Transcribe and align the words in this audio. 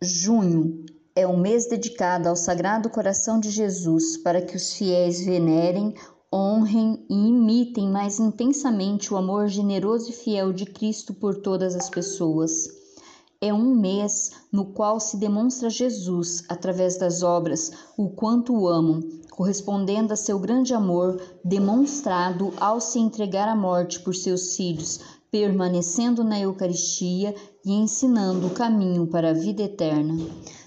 Junho 0.00 0.86
é 1.12 1.26
o 1.26 1.36
mês 1.36 1.66
dedicado 1.66 2.28
ao 2.28 2.36
Sagrado 2.36 2.88
Coração 2.88 3.40
de 3.40 3.50
Jesus 3.50 4.16
para 4.16 4.40
que 4.40 4.54
os 4.54 4.74
fiéis 4.74 5.24
venerem, 5.24 5.92
honrem 6.32 7.04
e 7.10 7.14
imitem 7.14 7.88
mais 7.88 8.20
intensamente 8.20 9.12
o 9.12 9.16
amor 9.16 9.48
generoso 9.48 10.10
e 10.10 10.12
fiel 10.12 10.52
de 10.52 10.66
Cristo 10.66 11.12
por 11.12 11.40
todas 11.40 11.74
as 11.74 11.90
pessoas. 11.90 12.68
É 13.40 13.52
um 13.52 13.74
mês 13.74 14.30
no 14.52 14.66
qual 14.66 15.00
se 15.00 15.16
demonstra 15.16 15.68
Jesus, 15.68 16.44
através 16.48 16.96
das 16.96 17.24
obras, 17.24 17.72
o 17.96 18.10
quanto 18.10 18.54
o 18.54 18.68
amam, 18.68 19.00
correspondendo 19.32 20.12
a 20.12 20.16
seu 20.16 20.38
grande 20.38 20.74
amor 20.74 21.20
demonstrado 21.44 22.52
ao 22.60 22.80
se 22.80 23.00
entregar 23.00 23.48
à 23.48 23.56
morte 23.56 23.98
por 23.98 24.14
seus 24.14 24.54
filhos, 24.54 25.00
permanecendo 25.30 26.24
na 26.24 26.40
Eucaristia 26.40 27.34
e 27.64 27.72
ensinando 27.72 28.46
o 28.46 28.54
caminho 28.54 29.06
para 29.06 29.30
a 29.30 29.34
vida 29.34 29.62
eterna. 29.62 30.14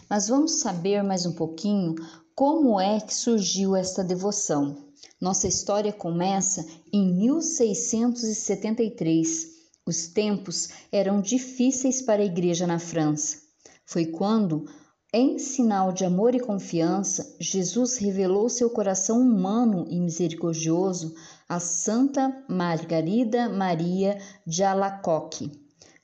Mas 0.10 0.28
vamos 0.28 0.60
saber 0.60 1.04
mais 1.04 1.26
um 1.26 1.34
pouquinho 1.34 1.96
como 2.36 2.80
é 2.80 3.00
que 3.00 3.14
surgiu 3.14 3.76
esta 3.76 4.04
devoção. 4.04 4.90
Nossa 5.20 5.48
história 5.48 5.94
começa 5.94 6.66
em 6.92 7.14
1673. 7.14 9.52
Os 9.86 10.08
tempos 10.08 10.70
eram 10.92 11.22
difíceis 11.22 12.02
para 12.02 12.22
a 12.22 12.26
igreja 12.26 12.66
na 12.66 12.80
França. 12.80 13.38
Foi 13.86 14.06
quando, 14.06 14.66
em 15.14 15.38
sinal 15.38 15.92
de 15.92 16.06
amor 16.06 16.34
e 16.36 16.40
confiança, 16.40 17.36
Jesus 17.38 17.98
revelou 17.98 18.48
seu 18.48 18.70
coração 18.70 19.20
humano 19.20 19.86
e 19.90 20.00
misericordioso 20.00 21.14
a 21.50 21.60
Santa 21.60 22.44
Margarida 22.48 23.50
Maria 23.50 24.18
de 24.48 24.64
Alacoque, 24.64 25.52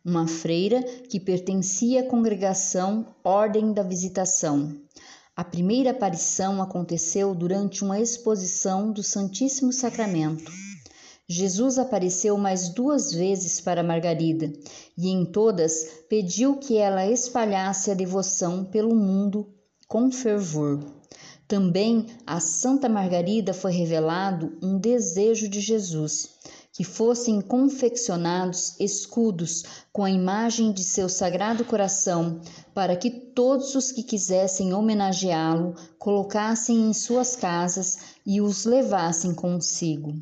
uma 0.04 0.28
freira 0.28 0.84
que 0.84 1.22
pertencia 1.22 2.02
à 2.02 2.04
congregação 2.04 3.08
Ordem 3.24 3.72
da 3.72 3.82
Visitação. 3.82 4.76
A 5.34 5.44
primeira 5.44 5.92
aparição 5.92 6.62
aconteceu 6.62 7.34
durante 7.34 7.86
uma 7.86 8.02
exposição 8.02 8.92
do 8.92 9.02
Santíssimo 9.02 9.72
Sacramento. 9.72 10.52
Jesus 11.30 11.78
apareceu 11.78 12.38
mais 12.38 12.70
duas 12.70 13.12
vezes 13.12 13.60
para 13.60 13.84
Margarida 13.84 14.50
e 14.98 15.10
em 15.10 15.26
todas 15.26 16.06
pediu 16.08 16.56
que 16.56 16.78
ela 16.78 17.06
espalhasse 17.06 17.92
a 17.92 17.94
devoção 17.94 18.64
pelo 18.64 18.96
mundo 18.96 19.54
com 19.90 20.10
fervor. 20.10 20.80
Também 21.46 22.06
a 22.26 22.40
Santa 22.40 22.88
Margarida 22.88 23.54
foi 23.54 23.74
revelado 23.74 24.58
um 24.62 24.78
desejo 24.78 25.50
de 25.50 25.60
Jesus, 25.60 26.30
que 26.72 26.86
fossem 26.86 27.42
confeccionados 27.42 28.80
escudos 28.80 29.64
com 29.92 30.06
a 30.06 30.12
imagem 30.12 30.72
de 30.72 30.84
seu 30.86 31.10
sagrado 31.10 31.66
coração, 31.66 32.40
para 32.74 32.96
que 32.96 33.10
todos 33.10 33.76
os 33.76 33.92
que 33.92 34.04
quisessem 34.04 34.74
homenageá-lo 34.74 35.76
colocassem 36.00 36.90
em 36.90 36.94
suas 36.94 37.36
casas 37.36 37.98
e 38.26 38.40
os 38.40 38.64
levassem 38.64 39.34
consigo. 39.34 40.14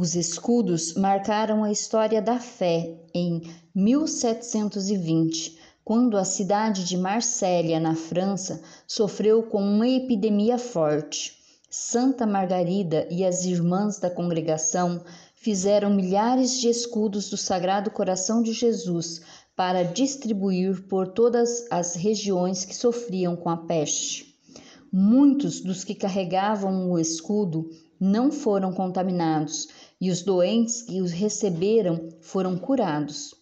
Os 0.00 0.14
escudos 0.14 0.94
marcaram 0.94 1.64
a 1.64 1.72
história 1.72 2.22
da 2.22 2.38
fé 2.38 3.00
em 3.12 3.42
1720 3.74 5.58
quando 5.84 6.16
a 6.16 6.24
cidade 6.24 6.84
de 6.84 6.96
Marsella, 6.96 7.80
na 7.80 7.96
França, 7.96 8.62
sofreu 8.86 9.42
com 9.42 9.60
uma 9.60 9.88
epidemia 9.88 10.56
forte. 10.56 11.36
Santa 11.68 12.24
Margarida 12.28 13.08
e 13.10 13.24
as 13.24 13.44
irmãs 13.44 13.98
da 13.98 14.08
congregação 14.08 15.02
fizeram 15.34 15.92
milhares 15.92 16.60
de 16.60 16.68
escudos 16.68 17.28
do 17.28 17.36
Sagrado 17.36 17.90
Coração 17.90 18.40
de 18.40 18.52
Jesus 18.52 19.20
para 19.56 19.82
distribuir 19.82 20.80
por 20.86 21.08
todas 21.08 21.66
as 21.72 21.96
regiões 21.96 22.64
que 22.64 22.76
sofriam 22.76 23.34
com 23.34 23.50
a 23.50 23.56
peste. 23.56 24.32
Muitos 24.92 25.60
dos 25.60 25.82
que 25.82 25.96
carregavam 25.96 26.88
o 26.88 27.00
escudo 27.00 27.68
não 28.00 28.30
foram 28.30 28.72
contaminados 28.72 29.66
e 30.00 30.10
os 30.10 30.22
doentes 30.22 30.82
que 30.82 31.00
os 31.00 31.10
receberam 31.10 32.08
foram 32.20 32.56
curados. 32.56 33.34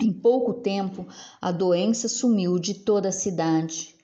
Em 0.00 0.12
pouco 0.12 0.54
tempo, 0.54 1.06
a 1.40 1.52
doença 1.52 2.08
sumiu 2.08 2.58
de 2.58 2.74
toda 2.74 3.10
a 3.10 3.12
cidade. 3.12 3.94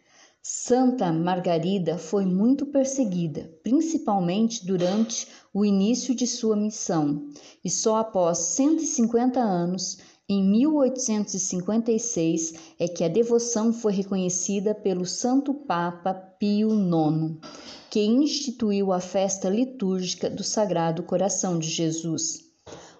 Santa 0.42 1.12
Margarida 1.12 1.98
foi 1.98 2.24
muito 2.24 2.66
perseguida, 2.66 3.50
principalmente 3.62 4.64
durante 4.64 5.26
o 5.52 5.64
início 5.64 6.14
de 6.14 6.26
sua 6.26 6.54
missão, 6.54 7.28
e 7.64 7.70
só 7.70 7.96
após 7.96 8.38
150 8.38 9.40
anos, 9.40 9.98
em 10.28 10.42
1856, 10.42 12.54
é 12.80 12.88
que 12.88 13.04
a 13.04 13.08
devoção 13.08 13.72
foi 13.72 13.92
reconhecida 13.92 14.74
pelo 14.74 15.06
Santo 15.06 15.54
Papa 15.54 16.12
Pio 16.12 16.72
IX, 16.72 17.36
que 17.88 18.04
instituiu 18.04 18.92
a 18.92 18.98
festa 18.98 19.48
litúrgica 19.48 20.28
do 20.28 20.42
Sagrado 20.42 21.04
Coração 21.04 21.60
de 21.60 21.68
Jesus. 21.68 22.44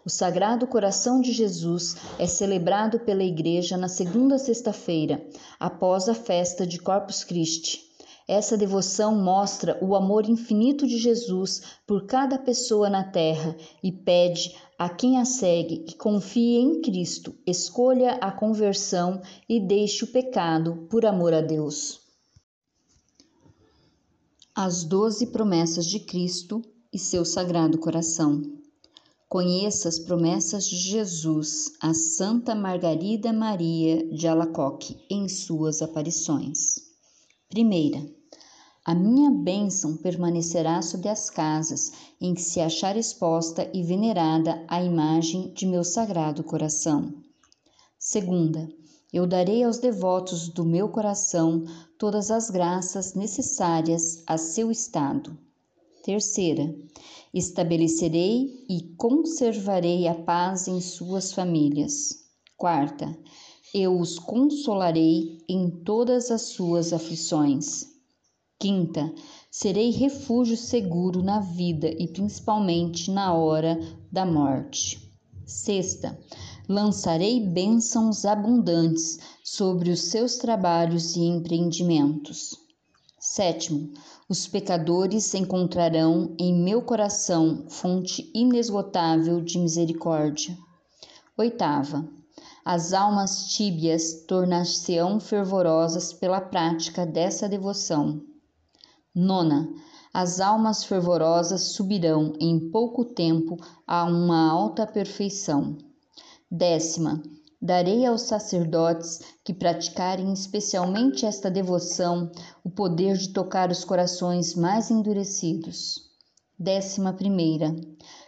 O 0.05 0.09
Sagrado 0.09 0.69
Coração 0.69 1.21
de 1.21 1.33
Jesus 1.33 1.97
é 2.17 2.29
celebrado 2.29 3.01
pela 3.01 3.25
Igreja 3.25 3.77
na 3.77 3.89
segunda 3.89 4.39
sexta-feira, 4.39 5.21
após 5.59 6.09
a 6.09 6.15
festa 6.15 6.65
de 6.65 6.79
Corpus 6.79 7.25
Christi. 7.25 7.86
Essa 8.29 8.57
devoção 8.57 9.15
mostra 9.15 9.79
o 9.81 9.95
amor 9.95 10.29
infinito 10.29 10.85
de 10.85 10.99
Jesus 10.99 11.63
por 11.87 12.07
cada 12.07 12.37
pessoa 12.37 12.91
na 12.91 13.05
terra 13.05 13.57
e 13.81 13.93
pede 13.93 14.57
a 14.77 14.89
quem 14.89 15.19
a 15.19 15.25
segue 15.25 15.85
que 15.85 15.97
confie 15.97 16.57
em 16.57 16.81
Cristo, 16.81 17.35
escolha 17.47 18.15
a 18.15 18.33
conversão 18.33 19.23
e 19.49 19.61
deixe 19.61 20.05
o 20.05 20.09
pecado 20.09 20.89
por 20.91 21.07
amor 21.07 21.33
a 21.33 21.41
Deus. 21.41 22.01
As 24.53 24.83
doze 24.83 25.29
promessas 25.29 25.87
de 25.87 26.01
Cristo 26.01 26.63
e 26.93 26.99
seu 26.99 27.25
Sagrado 27.25 27.79
Coração. 27.79 28.43
Conheça 29.29 29.89
as 29.89 29.99
promessas 30.01 30.67
de 30.67 30.77
Jesus 30.77 31.73
a 31.81 31.95
Santa 31.95 32.55
Margarida 32.55 33.33
Maria 33.33 34.05
de 34.11 34.27
Alacoque 34.27 34.97
em 35.11 35.29
suas 35.29 35.83
aparições. 35.83 36.87
Primeira, 37.49 38.16
a 38.87 38.95
minha 38.95 39.33
bênção 39.33 39.97
permanecerá 39.97 40.81
sobre 40.81 41.09
as 41.09 41.29
casas 41.29 41.91
em 42.21 42.33
que 42.35 42.41
se 42.41 42.61
achar 42.61 42.97
exposta 42.97 43.69
e 43.75 43.83
venerada 43.83 44.65
a 44.69 44.81
imagem 44.81 45.53
de 45.53 45.67
meu 45.67 45.83
sagrado 45.83 46.45
coração. 46.45 47.13
Segunda, 47.99 48.69
eu 49.13 49.27
darei 49.27 49.65
aos 49.65 49.79
devotos 49.79 50.49
do 50.49 50.65
meu 50.65 50.89
coração 50.89 51.65
todas 51.99 52.31
as 52.31 52.49
graças 52.49 53.15
necessárias 53.15 54.23
a 54.25 54.39
seu 54.39 54.71
estado. 54.71 55.37
Terceira, 56.05 56.73
estabelecerei 57.35 58.65
e 58.69 58.95
conservarei 58.97 60.07
a 60.07 60.15
paz 60.15 60.69
em 60.69 60.81
suas 60.81 61.33
famílias. 61.33 62.25
Quarta, 62.57 63.19
eu 63.75 63.99
os 63.99 64.17
consolarei 64.17 65.39
em 65.49 65.69
todas 65.69 66.31
as 66.31 66.43
suas 66.43 66.93
aflições. 66.93 67.96
Quinta, 68.59 69.13
serei 69.51 69.91
refúgio 69.91 70.57
seguro 70.57 71.23
na 71.23 71.41
vida 71.41 71.89
e 71.89 72.09
principalmente 72.09 73.11
na 73.11 73.35
hora 73.35 73.79
da 74.11 74.25
morte. 74.25 74.99
Sexta, 75.45 76.19
lançarei 76.67 77.39
bênçãos 77.39 78.25
abundantes 78.25 79.19
sobre 79.45 79.91
os 79.91 80.05
seus 80.05 80.37
trabalhos 80.37 81.17
e 81.17 81.21
empreendimentos. 81.21 82.57
Sétimo, 83.21 83.93
os 84.27 84.47
pecadores 84.49 85.35
encontrarão 85.35 86.35
em 86.39 86.55
meu 86.55 86.81
coração 86.81 87.67
fonte 87.69 88.31
inesgotável 88.35 89.41
de 89.43 89.59
misericórdia. 89.59 90.57
Oitava, 91.37 92.09
as 92.65 92.95
almas 92.95 93.53
tíbias 93.53 94.25
tornar-se-ão 94.27 95.21
fervorosas 95.21 96.15
pela 96.15 96.41
prática 96.41 97.05
dessa 97.05 97.47
devoção. 97.47 98.23
Nona, 99.17 99.69
as 100.13 100.39
almas 100.41 100.85
fervorosas 100.85 101.73
subirão 101.73 102.35
em 102.39 102.71
pouco 102.71 103.05
tempo 103.05 103.57
a 103.87 104.05
uma 104.05 104.51
alta 104.51 104.87
perfeição. 104.87 105.79
Décima, 106.51 107.23
Darei 107.61 108.05
aos 108.05 108.23
sacerdotes 108.23 109.21
que 109.43 109.55
praticarem 109.55 110.33
especialmente 110.33 111.25
esta 111.25 111.51
devoção 111.51 112.31
o 112.63 112.71
poder 112.71 113.17
de 113.17 113.31
tocar 113.31 113.71
os 113.71 113.83
corações 113.83 114.55
mais 114.55 114.91
endurecidos. 114.91 116.03
Décima 116.59 117.15
primeira. 117.15 117.75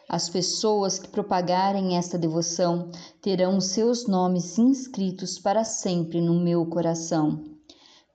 As 0.08 0.31
pessoas 0.31 0.99
que 0.99 1.08
propagarem 1.08 1.99
esta 1.99 2.19
devoção 2.19 2.91
terão 3.20 3.61
seus 3.61 4.06
nomes 4.06 4.58
inscritos 4.58 5.38
para 5.38 5.62
sempre 5.62 6.20
no 6.20 6.41
meu 6.41 6.64
coração. 6.67 7.44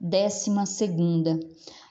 Décima 0.02 0.66
segunda. 0.66 1.40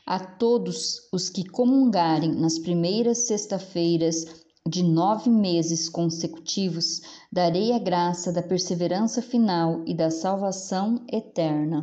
A 0.05 0.19
todos 0.19 1.09
os 1.13 1.31
que 1.31 1.45
comungarem 1.45 2.33
nas 2.33 2.59
primeiras 2.59 3.19
sexta-feiras 3.19 4.43
de 4.67 4.83
nove 4.83 5.31
meses 5.31 5.89
consecutivos, 5.89 7.01
darei 7.31 7.73
a 7.73 7.79
graça 7.79 8.33
da 8.33 8.43
perseverança 8.43 9.23
final 9.23 9.83
e 9.87 9.95
da 9.95 10.11
salvação 10.11 11.05
eterna. 11.11 11.81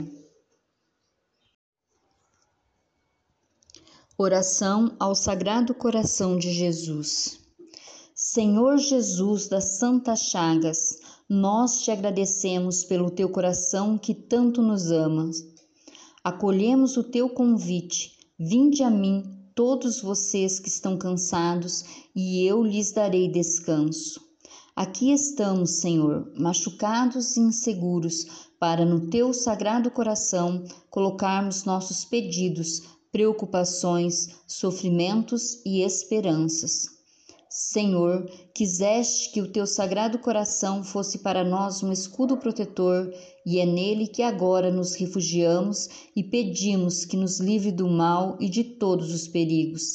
Oração 4.18 4.96
ao 5.00 5.16
Sagrado 5.16 5.74
Coração 5.74 6.38
de 6.38 6.52
Jesus. 6.52 7.40
Senhor 8.14 8.78
Jesus 8.78 9.48
das 9.48 9.78
Santas 9.78 10.24
Chagas, 10.24 11.00
nós 11.30 11.84
te 11.84 11.92
agradecemos 11.92 12.84
pelo 12.84 13.10
teu 13.10 13.30
coração 13.30 13.98
que 13.98 14.14
tanto 14.14 14.62
nos 14.62 14.92
amas 14.92 15.42
Acolhemos 16.30 16.96
o 16.96 17.04
teu 17.04 17.28
convite. 17.28 18.16
Vinde 18.38 18.84
a 18.84 18.90
mim, 18.92 19.24
todos 19.56 20.00
vocês 20.00 20.60
que 20.60 20.70
estão 20.70 20.96
cansados, 20.96 21.84
e 22.16 22.46
eu 22.46 22.64
lhes 22.64 22.92
darei 22.92 23.28
descanso. 23.28 24.22
Aqui 24.76 25.12
estamos, 25.12 25.80
Senhor, 25.82 26.32
machucados 26.38 27.36
e 27.36 27.40
inseguros, 27.40 28.28
para 28.60 28.86
no 28.86 29.10
teu 29.10 29.34
sagrado 29.34 29.90
coração 29.90 30.64
colocarmos 30.92 31.64
nossos 31.64 32.06
pedidos 32.06 32.84
preocupações, 33.12 34.30
sofrimentos 34.46 35.60
e 35.66 35.82
esperanças. 35.82 36.99
Senhor, 37.52 38.30
quiseste 38.54 39.32
que 39.32 39.42
o 39.42 39.52
teu 39.52 39.66
sagrado 39.66 40.20
coração 40.20 40.84
fosse 40.84 41.18
para 41.18 41.44
nós 41.44 41.82
um 41.82 41.92
escudo 41.92 42.38
protetor, 42.38 43.12
e 43.44 43.58
é 43.58 43.66
nele 43.66 44.06
que 44.06 44.22
agora 44.22 44.72
nos 44.72 44.94
refugiamos 44.94 45.90
e 46.16 46.24
pedimos 46.24 47.06
que 47.06 47.18
nos 47.18 47.40
livre 47.40 47.72
do 47.72 47.88
mal 47.88 48.38
e 48.40 48.48
de 48.48 48.64
todos 48.64 49.12
os 49.12 49.28
perigos. 49.28 49.94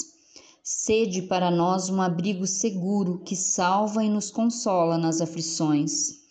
Sede 0.64 1.22
para 1.22 1.48
nós 1.48 1.88
um 1.88 2.02
abrigo 2.02 2.44
seguro 2.44 3.20
que 3.24 3.36
salva 3.36 4.02
e 4.02 4.10
nos 4.10 4.32
consola 4.32 4.98
nas 4.98 5.20
aflições. 5.20 6.24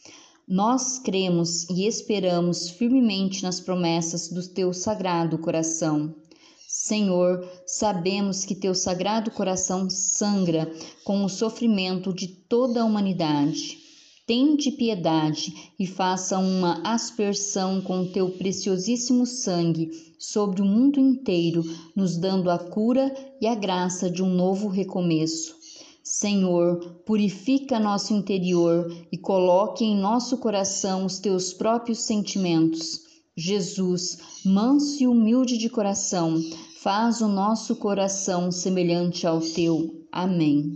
Nós 0.46 1.00
cremos 1.00 1.70
e 1.70 1.88
esperamos 1.88 2.70
firmemente 2.70 3.44
nas 3.44 3.62
promessas 3.62 4.28
do 4.28 4.46
teu 4.46 4.74
sagrado 4.74 5.38
coração. 5.38 6.14
Senhor, 6.86 7.50
sabemos 7.66 8.44
que 8.44 8.54
teu 8.54 8.76
sagrado 8.76 9.32
coração 9.32 9.90
sangra 9.90 10.70
com 11.06 11.24
o 11.24 11.30
sofrimento 11.30 12.12
de 12.14 12.28
toda 12.28 12.82
a 12.82 12.84
humanidade. 12.84 13.78
Tende 14.28 14.70
piedade 14.70 15.72
e 15.80 15.88
faça 15.88 16.38
uma 16.38 16.82
aspersão 16.84 17.80
com 17.80 18.12
teu 18.12 18.32
preciosíssimo 18.32 19.26
sangue 19.26 19.92
sobre 20.20 20.62
o 20.62 20.66
mundo 20.66 21.00
inteiro, 21.00 21.64
nos 21.96 22.18
dando 22.18 22.52
a 22.52 22.60
cura 22.60 23.16
e 23.40 23.48
a 23.48 23.56
graça 23.56 24.10
de 24.10 24.22
um 24.22 24.36
novo 24.36 24.68
recomeço. 24.68 25.56
Senhor, 26.04 27.02
purifica 27.06 27.80
nosso 27.80 28.14
interior 28.14 28.94
e 29.10 29.18
coloque 29.18 29.86
em 29.86 29.96
nosso 29.96 30.38
coração 30.38 31.06
os 31.06 31.18
teus 31.18 31.54
próprios 31.54 32.00
sentimentos. 32.00 33.04
Jesus, 33.38 34.18
manso 34.46 35.02
e 35.02 35.08
humilde 35.08 35.58
de 35.58 35.70
coração, 35.70 36.40
faz 36.84 37.22
o 37.22 37.30
nosso 37.30 37.78
coração 37.78 38.52
semelhante 38.52 39.26
ao 39.26 39.40
teu. 39.40 40.06
Amém. 40.12 40.76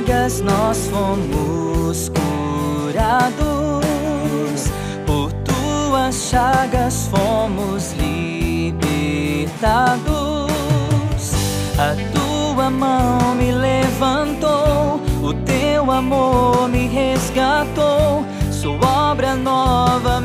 Chagas 0.00 0.40
nós 0.40 0.88
fomos 0.88 2.08
curados, 2.08 3.84
por 5.06 5.30
tuas 5.44 6.14
chagas 6.14 7.06
fomos 7.08 7.92
libertados. 7.92 8.80
A 11.78 11.94
tua 12.12 12.70
mão 12.70 13.34
me 13.34 13.52
levantou, 13.52 15.00
o 15.22 15.34
teu 15.44 15.90
amor 15.90 16.68
me 16.68 16.86
resgatou. 16.86 18.24
Sou 18.50 18.78
obra 18.82 19.34
nova, 19.34 20.19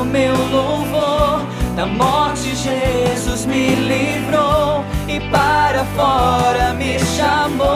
o 0.00 0.04
meu 0.04 0.34
louvor. 0.50 1.40
Da 1.74 1.86
morte 1.86 2.54
Jesus 2.56 3.44
me 3.46 3.74
livrou 3.74 4.84
e 5.08 5.20
para 5.30 5.84
fora 5.96 6.72
me 6.74 6.98
chamou. 6.98 7.66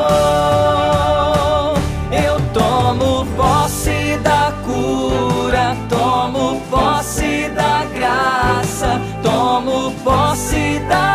Eu 2.11 2.41
tomo 2.53 3.27
posse 3.37 4.19
da 4.23 4.53
cura, 4.65 5.77
tomo 5.89 6.61
posse 6.71 7.51
da 7.55 7.85
graça, 7.95 9.01
tomo 9.23 9.93
posse 10.03 10.81
da 10.89 11.10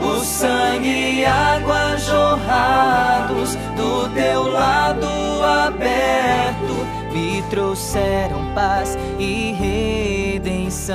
O 0.00 0.20
sangue 0.20 1.18
e 1.18 1.24
água 1.24 1.96
jorrados 1.98 3.56
do 3.76 4.08
teu 4.14 4.52
lado 4.52 5.08
aberto 5.66 6.86
me 7.12 7.42
trouxeram 7.50 8.54
paz 8.54 8.96
e 9.18 9.52
redenção. 10.38 10.94